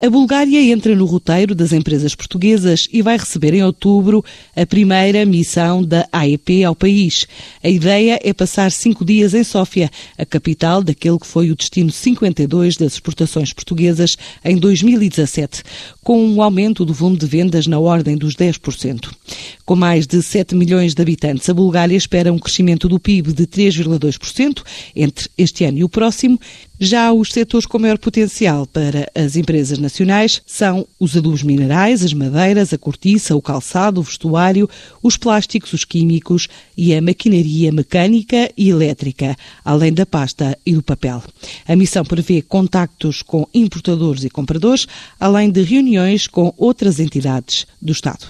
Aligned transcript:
A 0.00 0.08
Bulgária 0.08 0.62
entra 0.62 0.94
no 0.94 1.04
roteiro 1.04 1.56
das 1.56 1.72
empresas 1.72 2.14
portuguesas 2.14 2.86
e 2.92 3.02
vai 3.02 3.18
receber 3.18 3.52
em 3.52 3.64
outubro 3.64 4.24
a 4.54 4.64
primeira 4.64 5.26
missão 5.26 5.82
da 5.82 6.08
AEP 6.12 6.62
ao 6.62 6.76
país. 6.76 7.26
A 7.64 7.68
ideia 7.68 8.16
é 8.22 8.32
passar 8.32 8.70
cinco 8.70 9.04
dias 9.04 9.34
em 9.34 9.42
Sófia, 9.42 9.90
a 10.16 10.24
capital 10.24 10.84
daquele 10.84 11.18
que 11.18 11.26
foi 11.26 11.50
o 11.50 11.56
destino 11.56 11.90
52 11.90 12.76
das 12.76 12.92
exportações 12.92 13.52
portuguesas 13.52 14.16
em 14.44 14.56
2017, 14.56 15.64
com 16.00 16.24
um 16.24 16.40
aumento 16.42 16.84
do 16.84 16.94
volume 16.94 17.18
de 17.18 17.26
vendas 17.26 17.66
na 17.66 17.80
ordem 17.80 18.16
dos 18.16 18.36
10%. 18.36 19.10
Com 19.68 19.76
mais 19.76 20.06
de 20.06 20.22
7 20.22 20.54
milhões 20.54 20.94
de 20.94 21.02
habitantes, 21.02 21.46
a 21.46 21.52
Bulgária 21.52 21.94
espera 21.94 22.32
um 22.32 22.38
crescimento 22.38 22.88
do 22.88 22.98
PIB 22.98 23.34
de 23.34 23.46
3,2% 23.46 24.62
entre 24.96 25.28
este 25.36 25.62
ano 25.66 25.76
e 25.76 25.84
o 25.84 25.90
próximo. 25.90 26.40
Já 26.80 27.12
os 27.12 27.30
setores 27.30 27.66
com 27.66 27.78
maior 27.78 27.98
potencial 27.98 28.66
para 28.66 29.06
as 29.14 29.36
empresas 29.36 29.78
nacionais 29.78 30.40
são 30.46 30.88
os 30.98 31.14
adubos 31.14 31.42
minerais, 31.42 32.02
as 32.02 32.14
madeiras, 32.14 32.72
a 32.72 32.78
cortiça, 32.78 33.36
o 33.36 33.42
calçado, 33.42 34.00
o 34.00 34.02
vestuário, 34.02 34.70
os 35.02 35.18
plásticos, 35.18 35.74
os 35.74 35.84
químicos 35.84 36.48
e 36.74 36.94
a 36.94 37.02
maquinaria 37.02 37.70
mecânica 37.70 38.50
e 38.56 38.70
elétrica, 38.70 39.36
além 39.62 39.92
da 39.92 40.06
pasta 40.06 40.56
e 40.64 40.72
do 40.72 40.82
papel. 40.82 41.22
A 41.66 41.76
missão 41.76 42.06
prevê 42.06 42.40
contactos 42.40 43.20
com 43.20 43.46
importadores 43.52 44.24
e 44.24 44.30
compradores, 44.30 44.86
além 45.20 45.50
de 45.50 45.60
reuniões 45.60 46.26
com 46.26 46.54
outras 46.56 46.98
entidades 46.98 47.66
do 47.82 47.92
Estado. 47.92 48.28